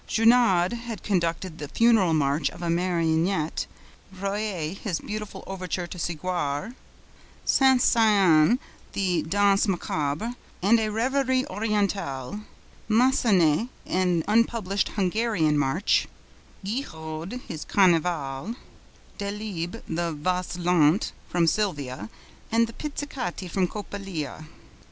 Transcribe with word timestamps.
Gounod 0.07 0.73
had 0.73 1.03
conducted 1.03 1.59
the 1.59 1.67
Funeral 1.67 2.15
March 2.15 2.49
of 2.49 2.63
a 2.63 2.71
Marionnette; 2.71 3.67
Reyer, 4.11 4.73
his 4.73 4.99
beautiful 4.99 5.43
overture 5.45 5.85
to 5.85 5.99
Siguar; 5.99 6.73
Saint 7.45 7.83
Saens, 7.83 8.57
the 8.93 9.21
Danse 9.21 9.67
Macabre 9.67 10.33
and 10.59 10.79
a 10.79 10.89
Reverie 10.89 11.45
Orientale; 11.51 12.41
Massenet, 12.89 13.69
an 13.85 14.23
unpublished 14.27 14.89
Hungarian 14.95 15.55
march; 15.55 16.07
Guiraud, 16.65 17.39
his 17.47 17.63
Carnaval; 17.63 18.55
Delibes, 19.19 19.83
the 19.87 20.13
Valse 20.13 20.57
Lente 20.57 21.11
from 21.29 21.45
Sylvia 21.45 22.09
and 22.51 22.65
the 22.65 22.73
Pizzicati 22.73 23.47
from 23.47 23.67
Coppelia. 23.67 24.47